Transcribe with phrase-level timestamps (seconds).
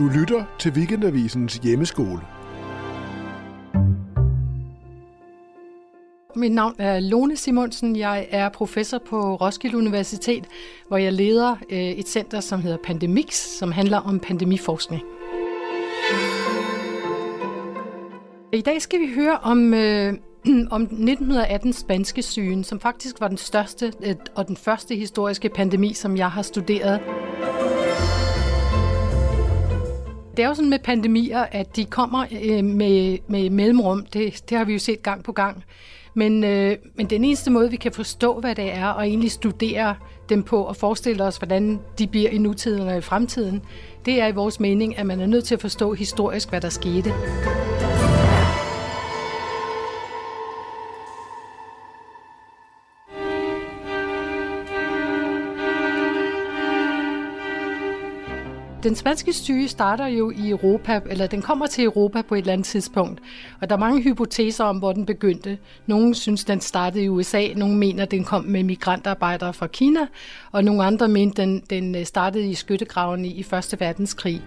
[0.00, 2.20] Du lytter til Weekendavisens hjemmeskole.
[6.36, 7.96] Mit navn er Lone Simonsen.
[7.96, 10.44] Jeg er professor på Roskilde Universitet,
[10.88, 15.02] hvor jeg leder øh, et center, som hedder Pandemix, som handler om pandemiforskning.
[18.52, 20.14] I dag skal vi høre om, øh,
[20.76, 25.94] om 1918 spanske sygen, som faktisk var den største øh, og den første historiske pandemi,
[25.94, 27.00] som jeg har studeret.
[30.40, 34.06] Det er jo sådan med pandemier, at de kommer øh, med, med mellemrum.
[34.12, 35.64] Det, det har vi jo set gang på gang.
[36.14, 39.94] Men, øh, men den eneste måde, vi kan forstå, hvad det er, og egentlig studere
[40.28, 43.62] dem på og forestille os, hvordan de bliver i nutiden og i fremtiden,
[44.04, 46.68] det er i vores mening, at man er nødt til at forstå historisk, hvad der
[46.68, 47.12] skete.
[58.82, 62.52] Den spanske syge starter jo i Europa, eller den kommer til Europa på et eller
[62.52, 63.20] andet tidspunkt.
[63.60, 65.58] Og der er mange hypoteser om, hvor den begyndte.
[65.86, 70.00] Nogle synes, den startede i USA, nogle mener, den kom med migrantarbejdere fra Kina,
[70.52, 74.42] og nogle andre mener, den, den øh, startede i skyttegravene i Første Verdenskrig.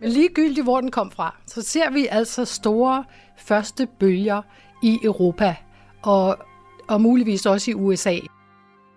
[0.00, 3.04] Men ligegyldigt, hvor den kom fra, så ser vi altså store
[3.36, 4.42] første bølger
[4.82, 5.54] i Europa,
[6.02, 6.38] og,
[6.88, 8.18] og muligvis også i USA.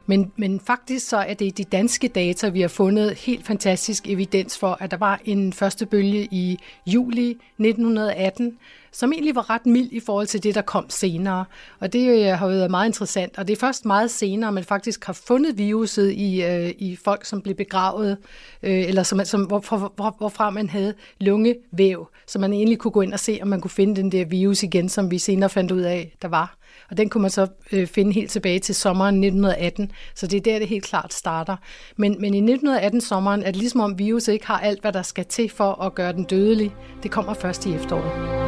[0.06, 4.58] Men, men faktisk så er det de danske data, vi har fundet helt fantastisk evidens
[4.58, 8.58] for, at der var en første bølge i juli 1918,
[8.92, 11.46] som egentlig var ret mild i forhold til det, der kom senere.
[11.80, 13.38] Og det øh, har været meget interessant.
[13.38, 17.26] Og det er først meget senere, man faktisk har fundet viruset i, øh, i folk,
[17.26, 18.18] som blev begravet,
[18.64, 23.02] øh, eller som, som, hvor, hvor, hvorfra man havde lungevæv, så man egentlig kunne gå
[23.02, 25.72] ind og se, om man kunne finde den der virus igen, som vi senere fandt
[25.72, 26.58] ud af, der var.
[26.90, 30.42] Og den kunne man så øh, finde helt tilbage til sommeren 1918, så det er
[30.42, 31.56] der, det helt klart starter.
[31.98, 35.26] Men, men i 1918-sommeren er det ligesom om viruset ikke har alt, hvad der skal
[35.26, 36.76] til for at gøre den dødelig.
[37.04, 38.41] Det kommer først i efteråret.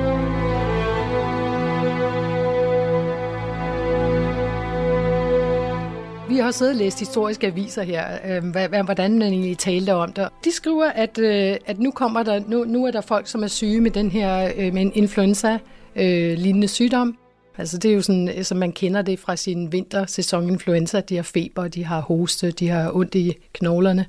[6.30, 10.30] Vi har siddet og læst historiske aviser her, øh, hvordan man egentlig talte om det.
[10.44, 13.48] De skriver, at, øh, at nu, kommer der, nu, nu er der folk, som er
[13.48, 17.18] syge med den her øh, med en influenza-lignende øh, sygdom.
[17.58, 21.02] Altså det er jo sådan, øh, som man kender det fra sin vintersæsoninfluenza.
[21.02, 24.06] De har feber, de har hoste, de har ondt i knoglerne.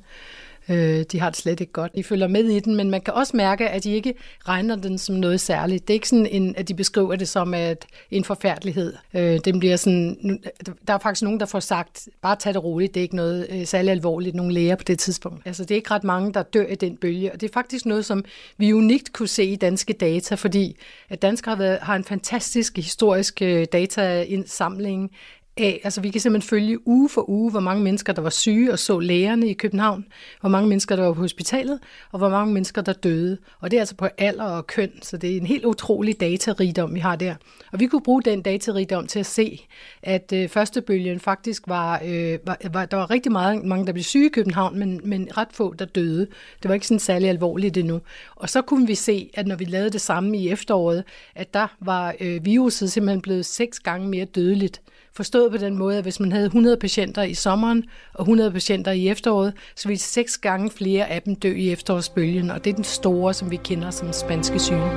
[0.69, 1.94] Øh, de har det slet ikke godt.
[1.94, 4.14] De følger med i den, men man kan også mærke, at de ikke
[4.48, 5.88] regner den som noget særligt.
[5.88, 8.94] Det er ikke sådan, en, at de beskriver det som at en forfærdelighed.
[9.14, 10.41] Øh, den bliver sådan,
[10.86, 13.47] der er faktisk nogen, der får sagt, bare tag det roligt, det er ikke noget
[13.50, 15.47] øh, særlig alvorligt, nogle læger på det tidspunkt.
[15.47, 17.86] Altså det er ikke ret mange, der dør i den bølge, og det er faktisk
[17.86, 18.25] noget, som
[18.56, 20.76] vi unikt kunne se i danske data, fordi
[21.08, 25.10] at danskere har, været, har en fantastisk historisk øh, dataindsamling
[25.56, 28.72] af, altså vi kan simpelthen følge uge for uge, hvor mange mennesker, der var syge
[28.72, 30.04] og så lægerne i København,
[30.41, 31.78] hvor mange mennesker, der var på hospitalet,
[32.12, 33.38] og hvor mange mennesker, der døde.
[33.60, 36.94] Og det er altså på alder og køn, så det er en helt utrolig datarigdom,
[36.94, 37.34] vi har der.
[37.72, 39.66] Og vi kunne bruge den datarigdom til at se,
[40.03, 43.93] at øh, første bølgen faktisk var, øh, var, var, der var rigtig meget, mange, der
[43.93, 46.26] blev syge i København, men, men ret få, der døde.
[46.62, 48.00] Det var ikke sådan særlig alvorligt endnu.
[48.37, 51.04] Og så kunne vi se, at når vi lavede det samme i efteråret,
[51.34, 54.81] at der var øh, viruset simpelthen blevet seks gange mere dødeligt
[55.16, 58.92] Forstået på den måde, at hvis man havde 100 patienter i sommeren og 100 patienter
[58.92, 62.75] i efteråret, så ville seks gange flere af dem dø i efterårsbølgen, og det er
[62.75, 64.91] den store, som vi kender som spanske syge.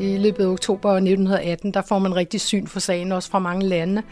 [0.00, 3.66] i løbet af oktober 1918, der får man rigtig syn for sagen, også fra mange
[3.66, 4.02] lande.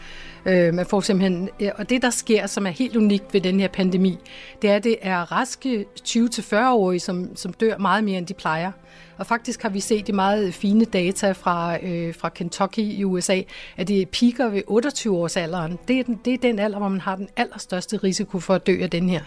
[0.49, 3.67] Øh, man får simpelthen, og det der sker, som er helt unikt ved den her
[3.67, 4.17] pandemi,
[4.61, 8.71] det er, at det er raske 20-40-årige, som, som dør meget mere, end de plejer.
[9.19, 13.41] Og faktisk har vi set de meget fine data fra, øh, fra Kentucky i USA,
[13.77, 15.79] at det piker ved 28 alderen.
[15.87, 18.67] Det er, den, det er den alder, hvor man har den allerstørste risiko for at
[18.67, 19.21] dø af den her.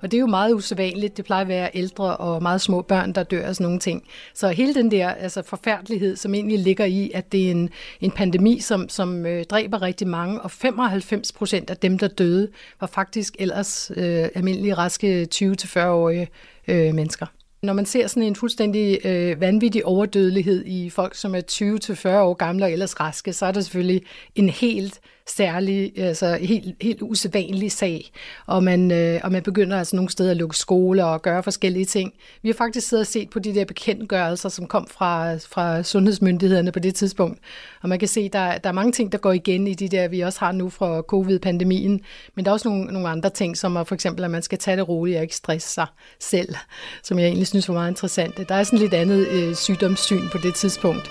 [0.00, 1.16] Og det er jo meget usædvanligt.
[1.16, 4.02] Det plejer at være ældre og meget små børn, der dør af sådan nogle ting.
[4.34, 8.10] Så hele den der altså forfærdelighed, som egentlig ligger i, at det er en, en
[8.10, 12.48] pandemi, som, som øh, dræber rigtig mange, og 95 procent af dem, der døde,
[12.80, 16.28] var faktisk ellers øh, almindelige raske 20-40-årige
[16.68, 17.26] øh, mennesker.
[17.62, 22.34] Når man ser sådan en fuldstændig øh, vanvittig overdødelighed i folk, som er 20-40 år
[22.34, 24.02] gamle og ellers raske, så er der selvfølgelig
[24.34, 28.10] en helt særlig, altså helt, helt usædvanlig sag,
[28.46, 31.84] og man, øh, og man begynder altså nogle steder at lukke skoler og gøre forskellige
[31.84, 32.12] ting.
[32.42, 36.72] Vi har faktisk siddet og set på de der bekendtgørelser, som kom fra, fra sundhedsmyndighederne
[36.72, 37.38] på det tidspunkt,
[37.82, 40.08] og man kan se, der, der er mange ting, der går igen i de der,
[40.08, 42.00] vi også har nu fra covid-pandemien,
[42.34, 44.58] men der er også nogle, nogle andre ting, som er for eksempel, at man skal
[44.58, 45.86] tage det roligt og ikke stresse sig
[46.20, 46.54] selv,
[47.02, 48.48] som jeg egentlig synes var meget interessant.
[48.48, 51.10] Der er sådan lidt andet øh, sygdomssyn på det tidspunkt.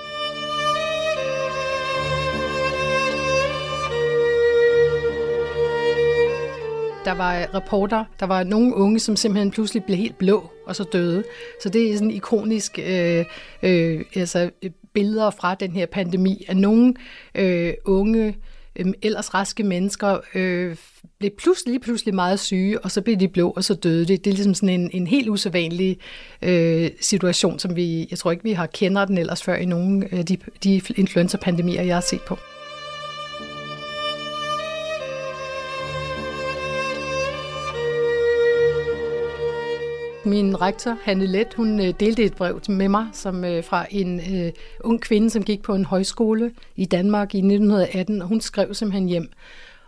[7.05, 10.83] Der var reporter, der var nogle unge, som simpelthen pludselig blev helt blå og så
[10.83, 11.23] døde.
[11.63, 13.25] Så det er sådan ikonisk øh,
[13.63, 16.93] øh, altså, øh, billeder fra den her pandemi, at nogle
[17.35, 18.37] øh, unge,
[18.75, 20.75] øh, ellers raske mennesker øh,
[21.19, 24.17] blev pludselig, pludselig meget syge, og så blev de blå, og så døde de.
[24.17, 25.97] Det er ligesom sådan en, en helt usædvanlig
[26.41, 30.07] øh, situation, som vi, jeg tror ikke, vi har kender den ellers før i nogle
[30.11, 32.37] af de, de influenza-pandemier, jeg har set på.
[40.25, 44.19] Min rektor, Hanne Let, hun øh, delte et brev med mig som øh, fra en
[44.19, 48.73] øh, ung kvinde, som gik på en højskole i Danmark i 1918, og hun skrev
[48.73, 49.31] simpelthen hjem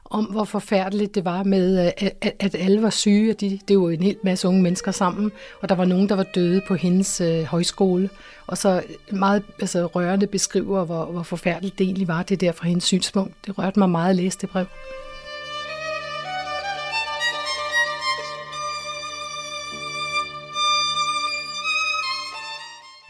[0.06, 3.34] om, hvor forfærdeligt det var med, øh, at, at alle var syge.
[3.34, 5.32] De, det var en hel masse unge mennesker sammen,
[5.62, 8.10] og der var nogen, der var døde på hendes øh, højskole.
[8.48, 12.68] Og så meget altså, rørende beskriver, hvor, hvor forfærdeligt det egentlig var, det der fra
[12.68, 13.34] hendes synspunkt.
[13.46, 14.66] Det rørte mig meget at læse det brev.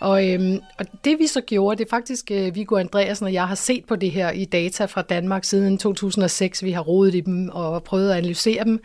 [0.04, 3.48] Og, øhm, og det vi så gjorde, det er faktisk øh, Viggo Andreasen og jeg
[3.48, 6.64] har set på det her i data fra Danmark siden 2006.
[6.64, 8.80] Vi har rodet i dem og prøvet at analysere dem.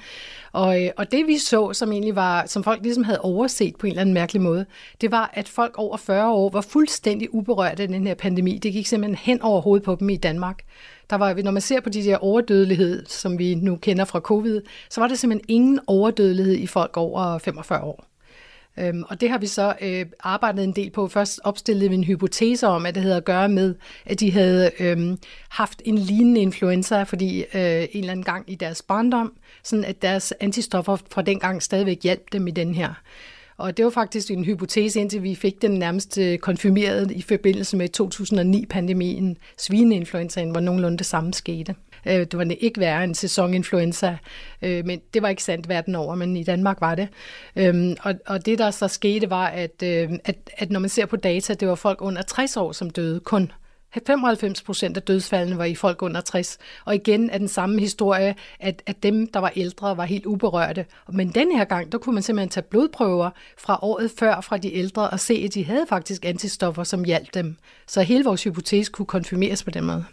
[0.53, 3.87] Og, øh, og det vi så, som egentlig var, som folk ligesom havde overset på
[3.87, 4.67] en eller anden mærkelig måde,
[5.01, 8.59] det var, at folk over 40 år var fuldstændig uberørte af den her pandemi.
[8.59, 10.63] Det gik simpelthen hen over hovedet på dem i Danmark.
[11.11, 14.61] Der var, når man ser på de der overdødelighed, som vi nu kender fra covid,
[14.91, 18.08] så var der simpelthen ingen overdødelighed i folk over 45 år.
[18.81, 21.09] Øhm, og det har vi så øh, arbejdet en del på.
[21.09, 23.75] Først opstillede vi en hypotese om, at det havde at gøre med,
[24.07, 25.17] at de havde øh,
[25.49, 29.33] haft en lignende influenza, fordi øh, en eller anden gang i deres barndom,
[29.63, 32.95] sådan at deres antistoffer fra dengang stadigvæk hjalp dem i den her.
[33.57, 37.77] Og det var faktisk en hypotese, indtil vi fik den nærmest øh, konfirmeret i forbindelse
[37.77, 41.75] med 2009-pandemien, svineinfluenzaen, hvor nogenlunde det samme skete.
[42.09, 44.17] Øh, det var ikke værre en sæsoninfluenza,
[44.63, 47.09] øh, men det var ikke sandt verden over, men i Danmark var det.
[47.57, 51.07] Øhm, og, og det, der så skete, var, at, øh, at, at når man ser
[51.07, 53.53] på data, det var folk under 60 år, som døde kun.
[54.07, 56.59] 95 procent af dødsfaldene var i folk under 60.
[56.85, 60.87] Og igen er den samme historie, at, at dem, der var ældre, var helt uberørte.
[61.09, 64.75] Men den her gang, der kunne man simpelthen tage blodprøver fra året før fra de
[64.75, 67.57] ældre og se, at de havde faktisk antistoffer, som hjalp dem.
[67.87, 70.05] Så hele vores hypotese kunne konfirmeres på den måde.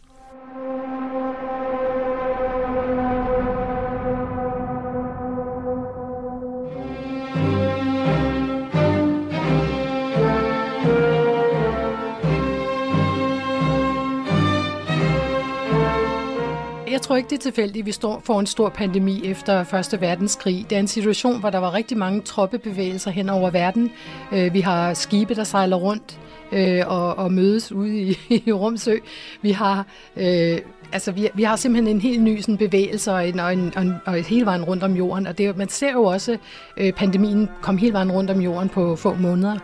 [16.96, 20.02] Jeg tror ikke, det er tilfældigt, at vi står for en stor pandemi efter 1.
[20.02, 20.66] verdenskrig.
[20.70, 23.92] Det er en situation, hvor der var rigtig mange troppebevægelser hen over verden.
[24.32, 26.20] Øh, vi har skibe, der sejler rundt
[26.52, 28.98] øh, og, og mødes ude i, i Rumsø.
[29.42, 29.86] Vi har
[30.18, 30.58] øh,
[30.92, 33.82] altså vi, vi har simpelthen en helt ny sådan, bevægelse og, en, og, en, og,
[33.82, 35.28] en, og hele vejen rundt om jorden.
[35.28, 36.38] Og det, man ser jo også,
[36.78, 39.58] øh, pandemien kom hele vejen rundt om jorden på få måneder.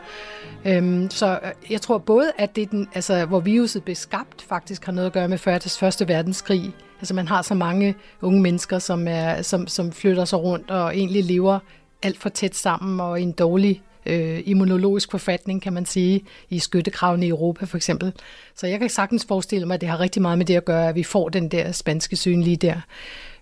[0.66, 4.86] Øhm, så øh, jeg tror både, at det den, altså, hvor viruset blev skabt, faktisk
[4.86, 5.38] har noget at gøre med
[5.68, 6.74] første verdenskrig.
[7.02, 10.98] Altså man har så mange unge mennesker, som, er, som, som flytter sig rundt og
[10.98, 11.60] egentlig lever
[12.04, 16.60] alt for tæt sammen og i en dårlig øh, immunologisk forfatning, kan man sige, i
[16.60, 18.14] skyttekravene i Europa for eksempel.
[18.56, 20.90] Så jeg kan sagtens forestille mig, at det har rigtig meget med det at gøre,
[20.90, 22.82] at vi får den der spanske syn lige der.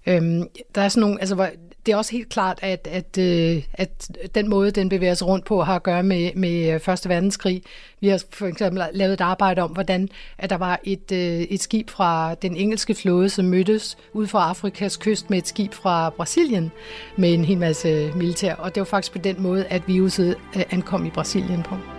[0.07, 0.43] Øhm,
[0.75, 1.49] der er sådan nogle, altså,
[1.85, 5.45] det er også helt klart, at, at, øh, at den måde, den bevæger sig rundt
[5.45, 7.63] på, har at gøre med, med øh, Første Verdenskrig.
[7.99, 11.61] Vi har for eksempel lavet et arbejde om, hvordan at der var et, øh, et
[11.61, 16.09] skib fra den engelske flåde, som mødtes ud fra Afrikas kyst med et skib fra
[16.09, 16.71] Brasilien
[17.17, 18.55] med en hel masse militær.
[18.55, 20.35] Og det var faktisk på den måde, at viruset
[20.71, 21.98] ankom i Brasilien på.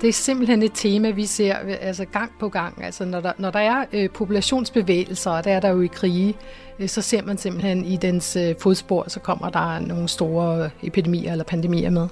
[0.00, 2.84] Det er simpelthen et tema, vi ser altså gang på gang.
[2.84, 6.34] Altså når der, når der er øh, populationsbevægelser, og der er der jo i krige,
[6.78, 11.32] øh, så ser man simpelthen i dens øh, fodspor, så kommer der nogle store epidemier
[11.32, 12.08] eller pandemier med.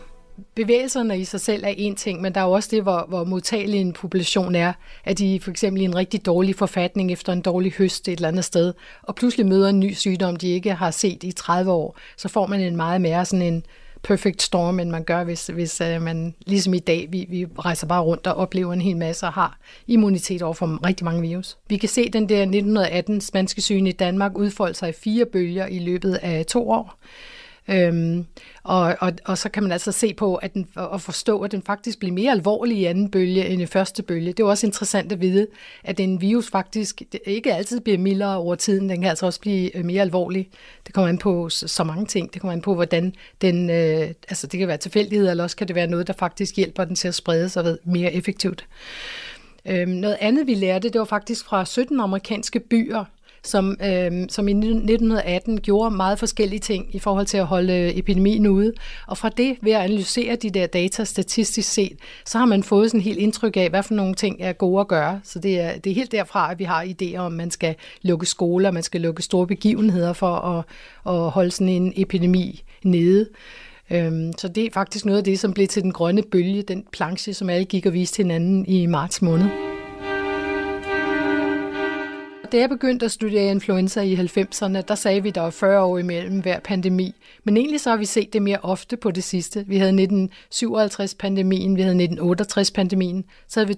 [0.54, 3.24] Bevægelserne i sig selv er en ting, men der er jo også det, hvor, hvor
[3.24, 4.72] modtagelig en population er,
[5.04, 8.28] at de for eksempel i en rigtig dårlig forfatning efter en dårlig høst et eller
[8.28, 11.98] andet sted, og pludselig møder en ny sygdom, de ikke har set i 30 år,
[12.16, 13.64] så får man en meget mere sådan en
[14.06, 17.86] perfect storm, end man gør, hvis, hvis uh, man, ligesom i dag, vi, vi rejser
[17.86, 21.56] bare rundt og oplever en hel masse og har immunitet over for rigtig mange virus.
[21.68, 25.66] Vi kan se den der 1918 spanske syge i Danmark udfolde sig i fire bølger
[25.66, 26.98] i løbet af to år.
[27.68, 28.26] Øhm,
[28.62, 31.62] og, og, og så kan man altså se på at den, og forstå, at den
[31.62, 34.32] faktisk bliver mere alvorlig i anden bølge end i første bølge.
[34.32, 35.46] Det er også interessant at vide,
[35.84, 38.88] at en virus faktisk ikke altid bliver mildere over tiden.
[38.88, 40.48] Den kan altså også blive øh, mere alvorlig.
[40.86, 42.34] Det kommer an på så mange ting.
[42.34, 43.70] Det kommer an på, hvordan den...
[43.70, 46.84] Øh, altså det kan være tilfældighed, eller også kan det være noget, der faktisk hjælper
[46.84, 48.66] den til at sprede sig mere effektivt.
[49.68, 53.04] Øhm, noget andet, vi lærte, det var faktisk fra 17 amerikanske byer,
[53.46, 57.98] som, øh, som i 1918 gjorde meget forskellige ting i forhold til at holde øh,
[57.98, 58.72] epidemien ude.
[59.06, 62.90] Og fra det, ved at analysere de der data statistisk set, så har man fået
[62.90, 65.20] sådan helt indtryk af, hvad for nogle ting er gode at gøre.
[65.24, 68.26] Så det er, det er helt derfra, at vi har idéer om, man skal lukke
[68.26, 70.64] skoler, man skal lukke store begivenheder for at,
[71.14, 73.28] at holde sådan en epidemi nede.
[73.90, 76.84] Øhm, så det er faktisk noget af det, som blev til den grønne bølge, den
[76.92, 79.75] planche, som alle gik og viste hinanden i marts måned.
[82.52, 85.82] Da jeg begyndte at studere influenza i 90'erne, der sagde vi, at der var 40
[85.82, 87.14] år imellem hver pandemi.
[87.44, 89.64] Men egentlig så har vi set det mere ofte på det sidste.
[89.66, 90.06] Vi havde
[90.54, 93.74] 1957-pandemien, vi havde 1968-pandemien, så havde vi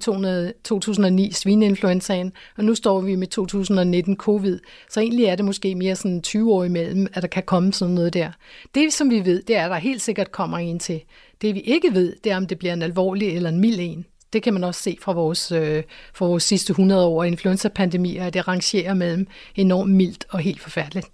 [0.64, 4.58] 2009 svineinfluenzaen, og nu står vi med 2019 covid.
[4.90, 7.94] Så egentlig er det måske mere sådan 20 år imellem, at der kan komme sådan
[7.94, 8.30] noget der.
[8.74, 11.00] Det, som vi ved, det er, at der helt sikkert kommer en til.
[11.42, 14.06] Det, vi ikke ved, det er, om det bliver en alvorlig eller en mild en.
[14.32, 15.82] Det kan man også se fra vores, øh,
[16.14, 21.06] fra vores sidste 100 år influenza-pandemier, at det rangerer mellem enormt mildt og helt forfærdeligt.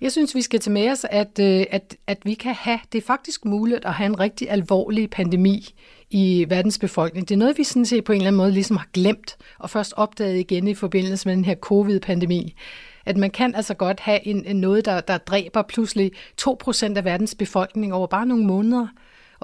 [0.00, 2.98] Jeg synes, vi skal tage med os, at, øh, at, at vi kan have, det
[2.98, 5.74] er faktisk muligt at have en rigtig alvorlig pandemi
[6.10, 7.28] i verdens befolkning.
[7.28, 9.70] Det er noget, vi sådan set på en eller anden måde ligesom har glemt, og
[9.70, 12.54] først opdaget igen i forbindelse med den her covid-pandemi.
[13.06, 17.04] At man kan altså godt have en, en noget, der, der dræber pludselig 2% af
[17.04, 18.86] verdens befolkning over bare nogle måneder.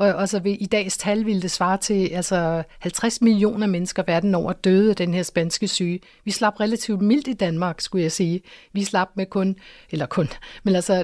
[0.00, 4.02] Og, og så ved, i dags tal ville det svare til altså 50 millioner mennesker
[4.06, 6.00] verden over døde af den her spanske syge.
[6.24, 8.42] Vi slap relativt mildt i Danmark, skulle jeg sige.
[8.72, 9.56] Vi slap med kun,
[9.90, 10.28] eller kun,
[10.62, 11.02] men altså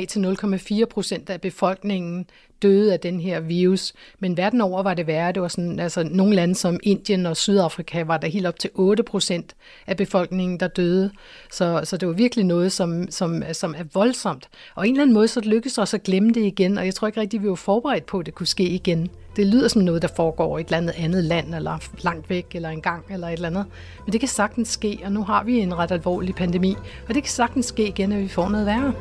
[0.00, 0.36] 0,3 til
[0.80, 2.26] 0,4 procent af befolkningen
[2.62, 3.92] døde af den her virus.
[4.18, 5.32] Men verden over var det værre.
[5.32, 8.70] Det var sådan, altså nogle lande som Indien og Sydafrika var der helt op til
[8.74, 9.54] 8 procent
[9.86, 11.10] af befolkningen, der døde.
[11.52, 14.48] Så, så det var virkelig noget, som, som, som er voldsomt.
[14.74, 16.94] Og en eller anden måde, så lykkedes det os at glemme det igen, og jeg
[16.94, 19.10] tror ikke rigtig, vi var forberedt på, at det kunne ske igen.
[19.36, 22.46] Det lyder som noget, der foregår i et eller andet andet land, eller langt væk,
[22.54, 23.64] eller en gang, eller et eller andet.
[24.06, 26.76] Men det kan sagtens ske, og nu har vi en ret alvorlig pandemi,
[27.08, 28.94] og det kan sagtens ske igen, at vi får noget værre.